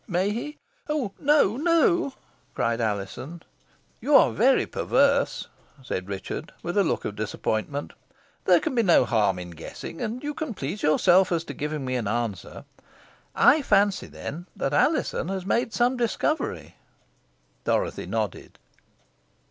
[0.07, 0.57] "May he?"
[0.89, 2.15] "Oh no, no!"
[2.55, 3.43] cried Alizon.
[3.99, 5.47] "You are very perverse,"
[5.83, 7.93] said Richard, with a look of disappointment.
[8.45, 11.87] "There can be no harm in guessing; and you can please yourself as to giving
[11.95, 12.65] an answer.
[13.35, 16.77] I fancy, then, that Alizon has made some discovery."
[17.63, 18.57] Dorothy nodded.